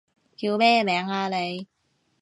[0.35, 1.67] 叫咩名啊你？